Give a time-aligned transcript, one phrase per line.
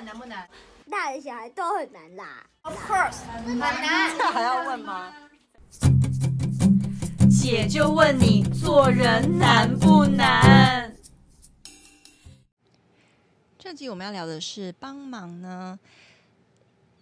[0.00, 0.48] 们难不难？
[0.90, 2.46] 大人小孩都很难啦。
[2.62, 4.16] Of course，很难。
[4.16, 5.12] 这还要问吗？
[7.30, 10.96] 姐就问你，做人难不难？
[13.58, 15.78] 这集我们要聊的是帮忙呢，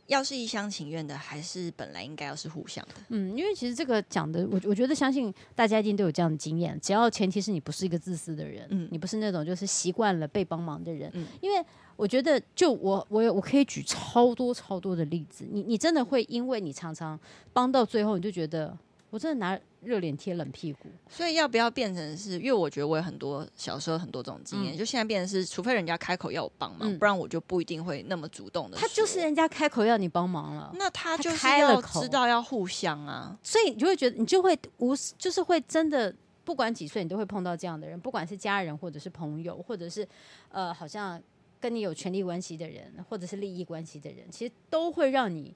[0.09, 2.95] 要是一厢情愿的，还是本来应该要是互相的？
[3.11, 6.79] 嗯，因为其实这个讲的，我我觉得相信大家一定都有这样的经验。
[6.81, 11.63] 只要前提是你不是一个自私的人，嗯，你不是那种就是习惯了被帮忙的人，嗯，因为
[11.95, 17.19] 我觉得就我我我可以举超多超多的例子，你你真的会因为你常常
[17.53, 18.77] 帮到最后，你就觉得
[19.11, 19.59] 我真的拿。
[19.81, 22.33] 热脸贴冷屁股，所以要不要变成是？
[22.41, 28.77] 因为我觉得我有很多小时候很多这种经验，嗯、就现在变成是，除非人家开口要我帮忙，嗯、不然我就不一定会那么主动的。
[28.77, 36.13] 他就是人家开口要你帮忙了，那他就是要知道要互相啊，所以你就会觉得你就会无就是会真的
[36.45, 40.05] 不管几岁，你都会碰到这样的人，不管是家人或者是朋友，或者是
[40.49, 41.23] 呃好像
[41.61, 45.55] 跟你有权利关系的人，或者是利益关系的人，其实都会让你。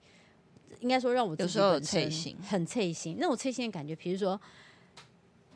[0.81, 3.17] 应该说，让我有时候很脆心，很脆心。
[3.19, 4.41] 那种脆心的感觉，比如说，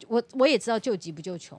[0.08, 1.58] 我我也知道救急不救穷，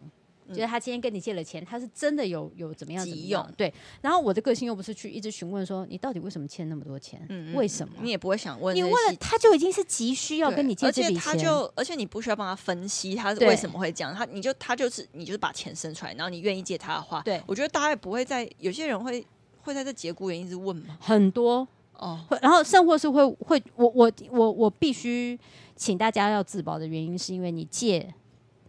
[0.53, 3.45] 觉、嗯、得他今天跟你借了钱，他是真的有有怎么样急用。
[3.57, 7.95] 对，然后我的个性又不是去一直询问说你到底为什么欠那么多钱，嗯、为什么？
[8.01, 19.25] 你也不会想问，你问了他就已经是急需要跟你借这笔钱，而且他就而且你不需要帮他分析他为什么会这样，他你就他就是你就是把钱生出来，然后你愿意借他的话，对我觉得大家也不会在有些人会
[19.61, 21.67] 会在这节骨眼一直问嘛，很多。
[21.97, 25.37] 哦，然后甚或是会会，我我我我必须
[25.75, 28.13] 请大家要自保的原因，是因为你借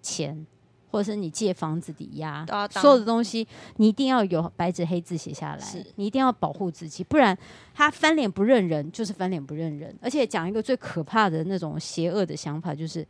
[0.01, 0.47] 钱，
[0.91, 7.37] 或者是你借房子抵押，所有的东西你一定要有白纸黑字写下来，是你一定要保护自己，不然
[7.75, 9.95] 他翻脸不认人就是翻脸不认人。
[10.01, 13.07] 而且讲一个最可怕的那种邪恶的想法，就是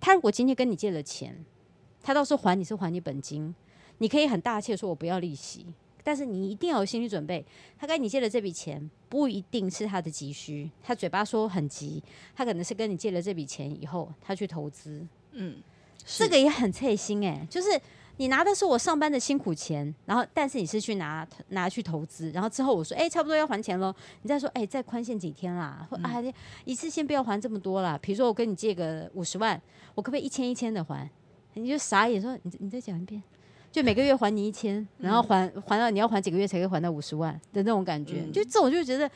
[0.00, 1.36] 他如果今天跟你借了钱，
[2.02, 3.54] 他到时候还你是还你本金，
[3.98, 5.66] 你可以很大气的说我不要利息。
[6.02, 7.44] 但是你一定要有心理准备，
[7.78, 12.02] 他跟你借的这笔钱不一定是他的急需，他嘴巴说很急，
[12.34, 15.56] 他可能是跟你借了这笔钱以后，他去投资，嗯，
[16.04, 17.68] 这个也很刺心哎，就是
[18.16, 26.22] 你拿的是我上班的辛苦钱，然后但是你是去拿拿去投资，然后之后我说哎、欸，差不多要还钱喽，你再说哎、欸，再宽限几天啦，或啊
[26.64, 29.60] 一次先不要还这么多啦，比如说我跟你借个五十万，
[29.94, 31.08] 我可不可以一千一千的还？
[31.54, 33.22] 你就傻眼说你你再讲一遍。
[33.72, 39.08] 就每个月还你一千，然后还还到你要还几个月才可以还到五十万的那种感觉，就这种就觉得，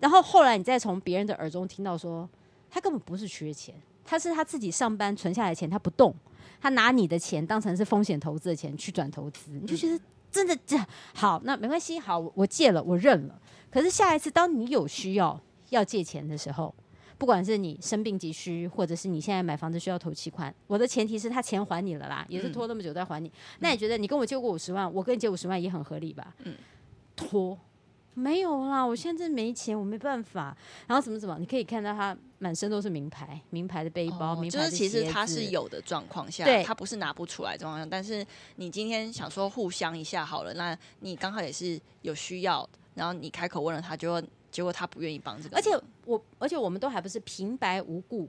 [0.00, 2.28] 然后后来你再从别人的耳中听到说，
[2.70, 6.12] 他根本不是缺钱，他是他自己上班存下来的钱他不动，
[6.60, 10.00] 他拿你的钱当成是风险投资的钱去转投资，你就觉得
[10.30, 10.76] 真的这
[11.14, 13.40] 好，那没关系，好，我借了，我认了。
[13.70, 15.40] 可是下一次当你有需要
[15.70, 16.74] 要借钱的时候。
[17.24, 23.28] 不管是你生病急需，或者是你现在买房子需要投期款，我的前提是他钱还你了啦，也是拖那么久再还你。
[23.28, 26.34] 嗯、那你觉得你跟我借过五十万，我跟你借五十万也很合理吧？
[26.40, 26.54] 嗯，
[27.16, 27.58] 拖
[28.12, 30.54] 没有啦，我现在没钱，我没办法。
[30.86, 34.92] 然后怎么怎么，你可以看到他满身都是名牌，名牌的背包，哦、名牌的鞋子。
[34.92, 38.22] 就是其实他是有的状况下，对他不是拿不出来状况下，但是
[38.56, 44.22] 你今天想说互相一下好了，那你刚好也是有需要，然后你开口问了他，就。
[44.54, 45.70] 结果他不愿意帮这个，而且
[46.06, 48.28] 我，而且我们都还不是平白无故，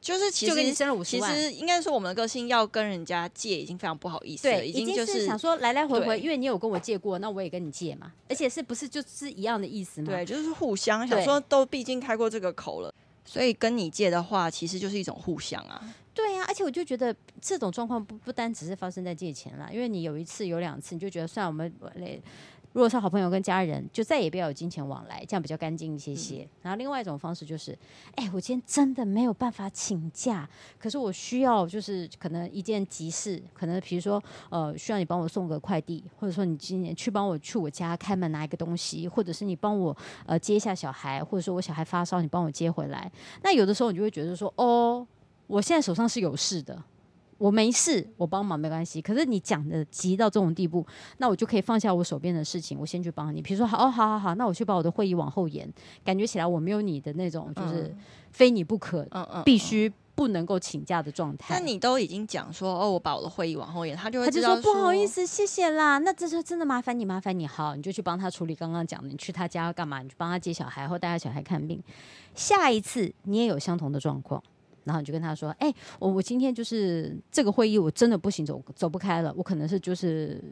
[0.00, 1.30] 就是其实就给你生了五十万。
[1.30, 10.06] 其实应该说，我们的个性要跟人家借已经非常不好意思了，已经就是，是想说来来回回，因为你有跟我借过，那我也跟你借嘛，而且是不是就是一样的意思嘛？
[10.10, 12.90] 对，就是互相想说都毕竟开过这个口了，
[13.26, 15.94] 所以跟你借的话，其实就是一种互相啊。
[16.14, 22.18] 对呀、啊，而且我就觉得这种状况不不单只是发生在借钱啦，因为你有一次有两次，你就觉得算我们来。
[22.78, 26.44] 如果是好朋友跟家人，就再也不要有金钱往来，这样比较干净一些些。
[26.44, 27.76] 嗯、然后另外一种方式就是，
[28.14, 43.10] 哎、欸，我今天真的没有办法请假，可是我需要就是可能一件急事，可能比如说呃需要你帮我送个快递，或者说你今年去帮我去我家开门拿一个东西，或者是你帮我呃接一下小孩，或者说我小孩发烧，你帮我接回来。
[43.42, 45.04] 那有的时候你就会觉得说，哦，
[45.48, 46.80] 我现在手上是有事的。
[47.38, 49.00] 我没事，我帮忙没关系。
[49.00, 50.84] 可是你讲的急到这种地步，
[51.18, 53.40] 那我就可以放下我手边的事情，我先去帮你。
[53.40, 55.72] 比如说，好，哦，好好好，那我去把我的会议往后延。
[56.04, 57.96] 感觉起来我没有你的那种，就是
[58.32, 61.54] 非你不可，嗯嗯，必须不能够请假的状态。
[61.56, 65.98] 那你都已经讲说，哦，我把我的会议往后延，他就会他就说不好意思，谢谢啦。
[65.98, 70.02] 那这是真的麻烦你，麻烦你，好，你就去帮他处理刚刚讲的，你去他家要干嘛？
[70.02, 71.80] 你去帮他接小孩或带他小孩看病。
[72.34, 74.42] 下一次你也有相同的状况。
[74.84, 79.32] 然后你就跟他说：“哎、我我今天就是这个会议，我真的不行，走走不开了。
[79.36, 80.42] 我可能是就是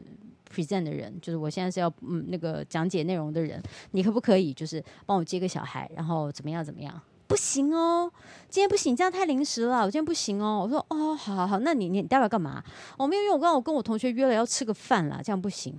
[0.53, 3.61] present 的人，就是我现在是要嗯那个讲解内容的人。
[3.91, 7.01] 你可不可以就是帮我接个小孩，然后怎么样怎么样？
[7.27, 8.09] 不行哦，
[8.49, 9.79] 今天不行，这样太临时了。
[9.79, 10.61] 我今天不行哦。
[10.63, 12.63] 我说哦，好好好，那你你待会干嘛？
[12.97, 15.77] 我没有，因为我刚刚我跟我同学约了要吃个饭啦，这样不行。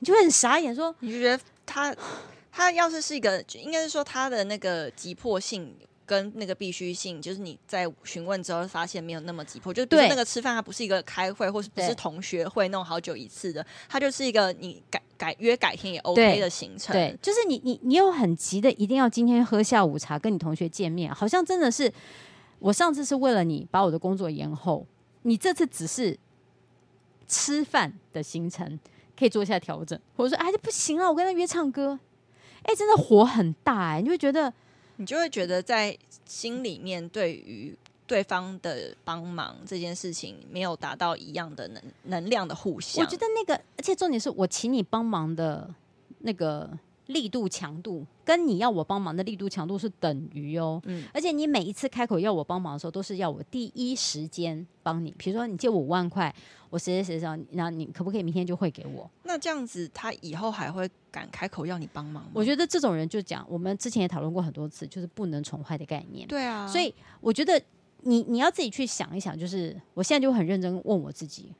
[0.00, 1.94] 你就会很傻眼说，你就觉得他
[2.52, 5.74] 他要是是一个，应该是说他的那个急迫性。
[6.10, 16.92] 跟那个必须性，就是你在询问之后发现没有那么急迫，就是比如那个吃饭，它不是一个开会，或是不是同学会弄好久一次的，它就是一个你改改约改天也 OK 的行程。
[16.92, 21.92] 对，就是你你你有很急的，一定要今天喝下午茶，跟你同学见面，好像真的是
[22.58, 24.84] 我上次是为了你把我的工作延后，
[25.22, 26.18] 你这次只是
[27.28, 28.80] 吃饭的行程
[29.16, 32.00] 可以做一下调整，或者说哎这不行啊，我跟他约唱歌，
[32.64, 34.52] 哎真的火很大哎、欸，你会觉得。
[35.00, 37.74] 你就会觉得在心里面，对于
[38.06, 43.02] 对方的帮忙这件事情，没有达到一样的能能量的互相。
[43.02, 45.74] 我觉得那个，而且重点是我请你帮忙的
[46.18, 46.70] 那个
[47.10, 50.80] 力度强度，跟你要我帮忙的力度强度是等于哦。
[50.86, 55.14] 嗯，而且你每一次开口要我帮忙的时候，都是要我第一时间帮你。
[55.18, 56.34] 比如说你借我五万块。
[56.70, 59.10] 我谁谁谁找你，那你可不可以明天就汇给我？
[59.24, 62.30] 那这样子，他以后还会敢开口要你帮忙吗？
[62.32, 66.28] 我觉得这种人就讲，我们之前也讨论过很多次，就是不能宠坏的概念。
[66.28, 67.60] 对啊，所以我觉得
[68.02, 71.52] 你你要自己去想一想，就是我现在就很认真问我自己，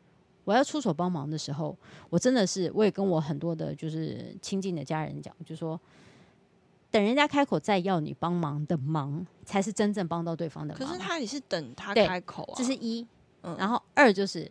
[0.51, 1.77] 我要出手帮忙的时候，
[2.09, 5.81] 我真的是我也跟我很多的就是亲近的家人讲，就说
[6.91, 10.89] 等人家开口再要你帮忙的忙，才是真正帮到对方的忙。
[10.89, 13.07] 可是他也是等他开口啊，这是一，
[13.43, 14.51] 嗯，然后二就是。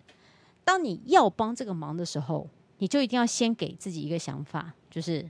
[0.62, 2.48] 当你要帮这个忙的时候，
[2.78, 5.28] 你就一定要先给自己一个想法，就是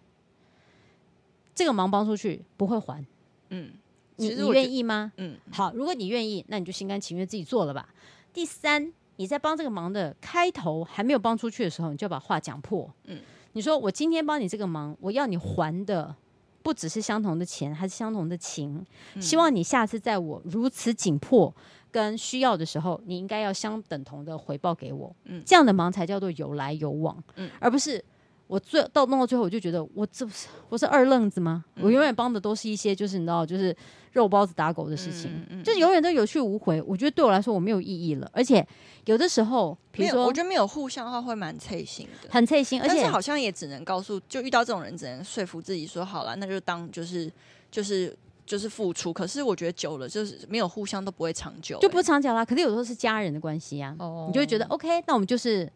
[1.56, 3.06] 这个忙帮出去不会还。
[3.48, 3.72] 嗯，
[4.18, 5.14] 你你愿意吗？
[5.16, 7.88] 嗯，好，如果你愿意，那你就心甘情愿自己做了吧。
[8.34, 12.90] 第三，你在帮这个忙的开头还没有帮出去的时候，你就要把话讲破。
[13.04, 13.20] 嗯，
[13.52, 16.16] 你说我今天帮你这个忙，我要你还的
[16.64, 18.86] 不只是相同的钱，还是相同的情。
[19.16, 21.54] 嗯，希望你下次在我如此紧迫。
[21.92, 28.06] 跟需要的时候，你应该要相等同的回报给我，嗯，这样的忙才叫做有来有往，嗯，而不是
[28.50, 31.64] 我最到弄到最后，我就觉得我这不是我是二愣子吗？
[31.76, 33.76] 嗯、我永远帮的都是一些就是你知道，就是
[34.14, 36.82] 肉包子打狗的事情，嗯嗯嗯、就是永远都有去无回。
[36.82, 38.66] 我觉得对我来说我没有意义了，而且
[39.06, 47.32] 有的时候，比如说我觉得没有互相的话会蛮脆心的，很脆心，而且好像也只能告诉，就遇到这种人只能说服自己说好了，那就当就是
[47.72, 48.18] 就是。
[48.50, 52.44] 就是付出，可是我觉得久了就是没有互相都不会长久，欸，就不长久啦。
[52.44, 54.26] 可是有时候是家人的关系呀，啊，oh.
[54.26, 55.72] 你就会觉得 OK，那我们就是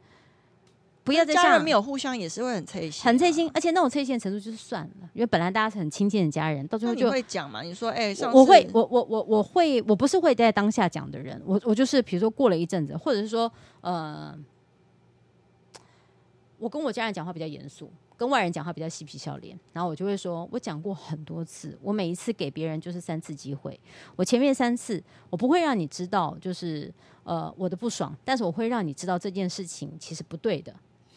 [1.04, 7.62] 不要再像家人没有互相也是会很脆心，啊，很脆心，而且那种脆心的程度就是算了，因为本来大家是很亲近的家人，到最后就会讲嘛。
[7.62, 13.52] 你说哎，欸，我会，我我我我会，我不是会在当下讲的人，我我就是比如说过了一阵子，或者是说
[13.82, 14.34] 呃，
[16.58, 17.92] 我跟我家人讲话比较严肃。
[18.16, 23.78] 跟外人讲话比较嬉皮笑脸，然后我就会说，我讲过很多次，我每一次给别人就是三次机会，
[24.16, 30.74] 我前面三次我不会让你知道，就是呃我的不爽，但是我会让你知道这件事情其实不对的。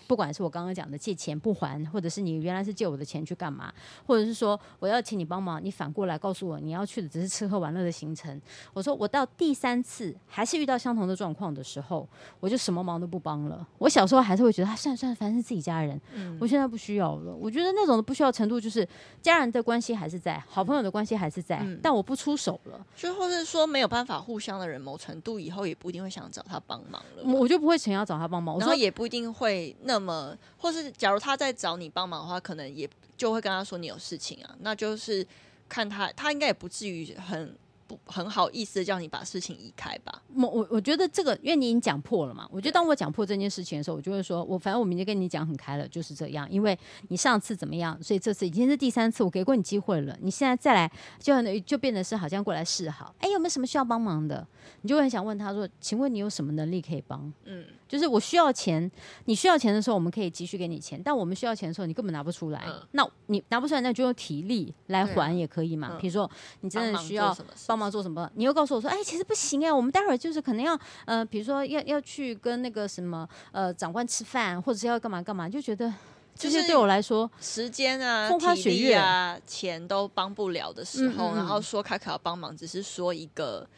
[0.06, 3.72] 不管是我刚刚讲的借钱不还，或者是你原来是借我的钱去干嘛，
[4.06, 8.40] 或者是说我要请你帮忙，你反过来告诉我你要去的只是吃喝玩乐的行程。
[8.72, 12.08] 我说我到第三次还是遇到相同的状况的时候，
[12.38, 13.66] 我就什么忙都不帮了。
[13.78, 16.00] 我小时候还是会觉得，啊，算了算了，反正是自己家人。
[16.14, 17.34] 嗯，我现在不需要了。
[17.34, 18.86] 我觉得那种的不需要程度，就是
[19.20, 22.86] 家人的关系还是在，好朋友的关系还是在，嗯，但我不出手了。
[22.94, 27.24] 最后是说没有办法互相的人，某程度以后也不一定会想找他帮忙了。
[27.24, 29.95] 我就不会想要找他帮忙，我说也不一定会那。
[29.96, 35.26] 那么，或是假如他在找你帮忙的话，可能也就会跟他说你有事情啊，那就是
[35.70, 37.56] 看他，他应该也不至于很。
[37.86, 40.22] 不很好意思叫你把事情移开吧。
[40.34, 42.48] 我我我觉得这个，因为你已经讲破了嘛。
[42.50, 46.50] 我觉得当我讲破这件事情的时候，我就会说，我反正我明天跟你讲很开了，就是这样。
[46.50, 46.78] 因为
[47.08, 50.16] 你上次怎么样，所以这次已经是第三次，我给过你机会了。
[50.20, 53.14] 你现在再来，就就变得是好像过来示好。
[53.20, 54.46] 哎，有没有什么需要帮忙的？
[54.82, 57.32] 你就会很想问他说，请问你有什么能力可以帮？
[57.44, 58.90] 嗯，就是我需要钱，
[59.26, 61.00] 你需要钱的时候，我们可以急需给你钱。
[61.00, 62.64] 但我们需要钱的时候，你根本拿不出来。
[62.66, 65.96] 嗯、那你拿不出来，那就用体力来还也可以嘛。
[66.00, 66.30] 比、嗯、如说，
[66.62, 67.75] 你真的需要帮。
[67.76, 68.28] 帮忙做什么？
[68.36, 75.92] 你又告诉我说：“哎，其实不行哎，我们待会儿就是可能要呃，比如说要要去跟那个什么呃长官吃饭，或者是要干嘛干嘛，就觉得
[76.34, 83.68] 这些对我来说，时间啊、风花雪月啊、钱都帮不了的时候，嗯嗯，然后说卡卡要帮忙，只是说一个，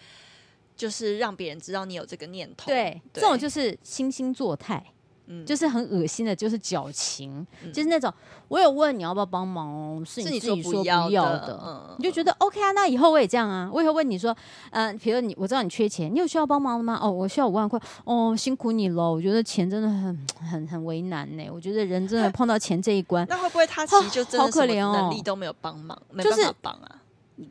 [0.76, 2.66] 就是让别人知道你有这个念头。
[2.66, 4.84] 对，对这种就是惺惺作态。”
[5.28, 8.12] 嗯、就是很恶心的，就是矫情，嗯、就是那种
[8.48, 14.34] 我有问你要不要帮忙哦，是你自己说不要的，你就觉得 OK 啊，那以后我也这样啊，我以后问你说，
[14.70, 16.98] 嗯、呃，比如你我知道你缺钱，你有需要帮忙的吗？
[17.02, 27.02] 哦，我需要五万块，哦，辛苦你了，我觉得钱真的很很很为难呢，我觉得人真的碰到钱这一关， 那会不会他其实就真的什么能力都没有帮忙，哦、没办法帮啊？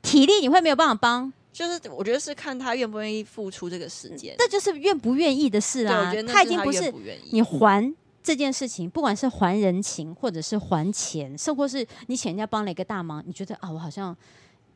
[0.01, 1.31] 体力你会没有办法帮？
[1.57, 6.13] 就是我觉得是看他愿不愿意付出这个时间，这就是愿不愿意的事啊。
[6.27, 6.93] 他已经不是
[7.31, 14.15] 你还这件事情，不管是还人情，或者是还钱，甚或是你请人家帮了一个大忙，你觉得啊，我好像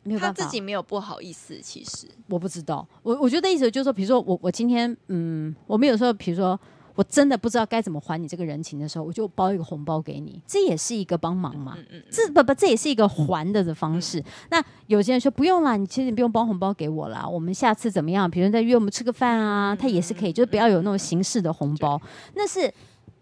[0.02, 1.60] 没有办法，他自己没有不好意思。
[1.62, 6.60] 其实我不知道，我我觉得意思就是说，比如说我我今天嗯，我们有时候比如说。
[6.96, 11.74] 我真的不知道该怎么还你这个人情的时候，我就包一个红包给你，这也是一个帮忙嘛。
[11.78, 14.20] 嗯嗯嗯、这不不，这也是一个还的的方式。
[14.20, 18.30] 嗯、那有些人说不用啦，你其实你不用包红包给我啦，我们下次怎么样？
[18.30, 22.02] 比如再约我们吃个饭啊，他也是可以，就是不要有那种形式的红包。
[22.36, 22.74] 那是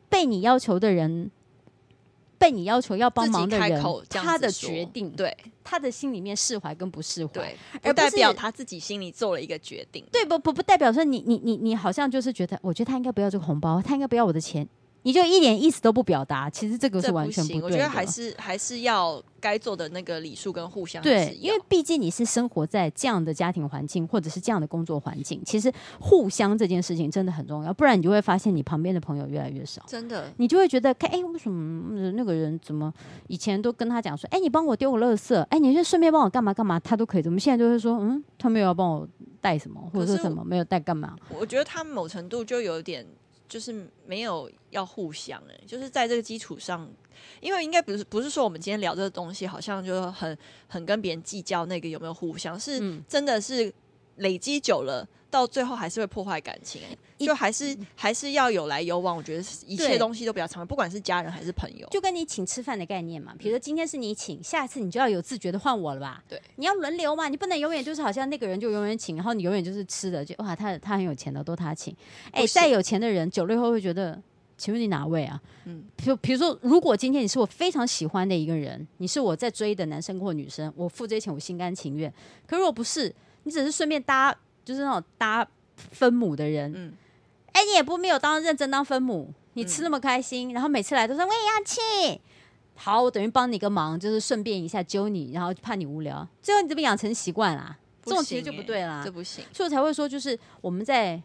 [0.09, 1.31] 被你要求的人。
[2.39, 7.53] 被你要求要帮忙的人，他的决定，对他的心里面释怀跟不释怀，
[7.83, 10.03] 而不代表他自己心里做了一个决定。
[10.11, 14.67] 对，不不不代表说你你你你好像就是觉得，我觉得他应该不要这个红包，他应该不要我的钱。
[15.03, 17.65] 你就一点意思都不表达，其实这个是完全不对的。
[17.67, 29.81] 我觉得还是还是要该做的那个礼数跟互相对，因为毕竟你是生活在这样的家庭环境或者是这样的工作环境，其实互相这件事情真的很重要，不然你就会发现你旁边的朋友越来越少。
[29.87, 32.93] 真的，你就会觉得，哎，为什么那个人怎么
[33.27, 39.07] 以前都跟他讲说，哎，你帮我丢个垃圾，哎，你就顺便帮我干嘛干嘛，他都可以，怎么现在就会说，嗯，他没有要帮我
[39.39, 41.15] 带什么，或者是什么没有带干嘛？
[41.39, 43.07] 我觉得他某程度就有点。
[43.49, 46.87] 就是没有要互相哎、欸，就是在这个基础上，
[47.41, 50.37] 因为应该不是不是说我们今天聊这个东西，好像就很
[50.67, 53.73] 很跟别人计较那个有没有互相，是真的是
[54.19, 55.07] 累积久了。
[55.31, 56.81] 到最后还是会破坏感情，
[57.19, 59.15] 就还是还是要有来有往。
[59.15, 63.31] 我觉得一切东西都比较长，不管是家人还是朋友，就跟你请吃饭的概念嘛。
[63.37, 66.23] 比如说今天是你请，下次你就要有自觉的换我了吧？
[66.27, 71.95] 对，你要轮流嘛，你不能永远就是好像那个人就永远请，然后你永远就是吃的，就哇，他他很有钱的都他请。
[72.31, 74.19] 哎，再有钱的人，久了以后会觉得，
[74.57, 75.39] 请问你哪位啊？
[75.65, 82.11] 嗯，比如比如说，如果今天你是我非常喜欢的一个人，你是我在追的男生或女生，我付这些钱我心甘情愿。
[82.47, 85.47] 可如果不是，你只是顺便搭，就是那种搭。
[85.91, 86.93] 分母的人，嗯，
[87.53, 91.63] 哎，你也不没有当认真当分母，你吃那么开心，嗯、然后每次来都说我也要
[92.13, 92.21] 去，
[92.75, 101.23] 好，我等于帮你个忙，就是顺便一下揪你，然后怕你无聊，最后你这边养成习惯啦，这种其实就不对啦，这不行，所以我才会说，就是我们在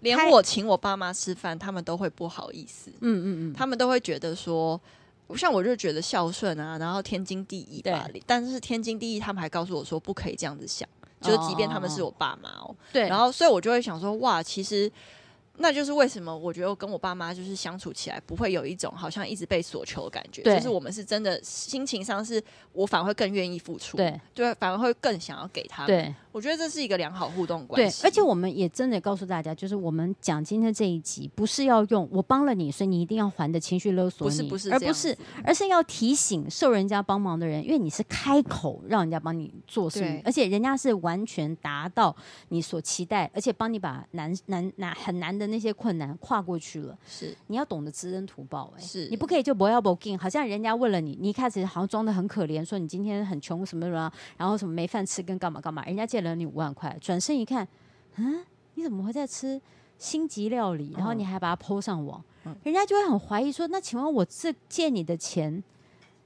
[0.00, 4.78] 连我请我爸妈吃饭，他们都会不好意思，嗯嗯嗯，他们都会觉得说，
[5.34, 10.86] 像我就觉得孝顺啊，然后天经地义吧，但是天经地义，他们还告诉我说不可以这样子想。
[11.20, 14.90] 就是，即便他们是我爸妈哦，对，然后所以我就会想说，哇，其实
[15.58, 22.42] 那就是为什么我觉得我跟我爸妈就是相处起来不会有一种好像一直被索求的感觉，就是我们是真的心情上是
[22.72, 26.14] 我反而会更愿意付出，对，对，反而会更想要给他们，对。
[26.36, 28.02] 我觉得这是一个良好互动关系。
[28.02, 42.14] 对，而且我们也真的告诉大家，就是我们讲今天这一集，不是要用我帮了你，所以你一定要还的情绪勒索你，不是，不是，而不是，而是要提醒受人家帮忙的人，因为你是开口让人家帮你做事，对而且人家是完全达到
[42.50, 46.94] 你所期待，而且帮你把难难难很难的那些困难跨过去了。
[47.08, 56.25] 是，你要懂得知恩图报，哎，是你不可以就不要不给，好像人家问了你，你一开始好像装的很可怜，说你今天很穷什么什么，然后什么没饭吃跟干嘛干嘛，人家借了。
[56.34, 57.66] 你五万块，转身一看，
[58.16, 59.60] 嗯，你怎么会在吃
[59.98, 60.92] 星级料理？
[60.96, 65.62] 然后你还把它 po 上网，嗯、人家就会很怀疑说：那请问我这借你的钱，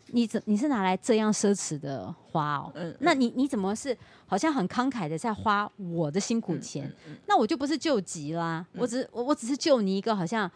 [0.07, 2.73] 你怎你是拿来这样奢侈的花哦？
[2.75, 6.87] 嗯，那你你怎么是好像很慷慨的在花我的辛苦钱？
[6.87, 10.51] 嗯嗯嗯、那我就不是救急啦，嗯、我只我我只是救你一个好像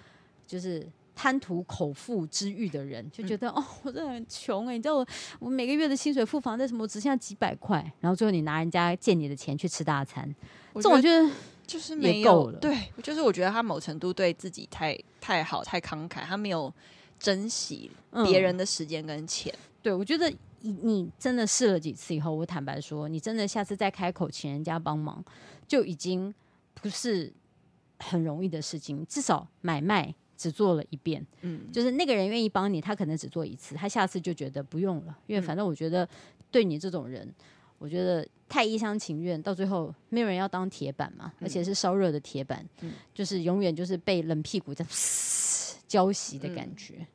[0.46, 0.86] 就是。
[1.14, 5.06] 贪图口腹之欲的人就觉得、嗯、哦， 我真的很穷哎、欸，你知道我
[5.38, 10.34] 我每个月的薪水付房贷什么，我只剩下几百块，然后最后你拿人家借你的钱去吃大餐，
[10.74, 11.32] 这种就是
[11.66, 12.58] 就是没有了。
[12.58, 16.72] 对，就是我觉得他某程度对自己太太好太慷慨，他没有
[17.18, 17.90] 珍惜
[18.24, 19.54] 别人的时间跟钱。
[19.56, 20.28] 嗯、对，我觉得
[20.62, 25.24] 你你真的试了几次以后，我坦白说，你真的下次再开口请人家帮忙，
[25.68, 26.34] 就已经
[26.74, 27.32] 不是
[28.00, 30.12] 很容易的事情，至少买卖。
[30.36, 36.08] 只做了一遍，嗯，就是那个人愿意帮你，他可能只做一次，他下次就觉得不用了，因为反正我觉得
[36.50, 37.32] 对你这种人，
[37.78, 44.84] 我觉得太一厢情愿，到最后没有人要当铁板嘛，而且是烧热的铁板，嗯，就是永远就是被冷屁股在
[45.86, 47.06] 浇熄的感觉。